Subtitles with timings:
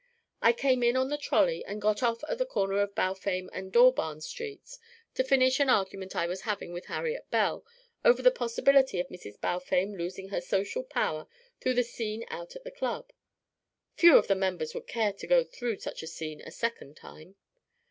[0.41, 3.71] I came in on the trolley and got off at the corner of Balfame and
[3.71, 4.79] Dawbarn Streets,
[5.13, 7.63] to finish an argument I was having with Harriet Bell
[8.03, 9.39] over the possibility of Mrs.
[9.39, 11.27] Balfame losing her social power
[11.59, 13.11] through the scene out at the club
[13.93, 17.35] few of the members would care to go through such a scene a second time.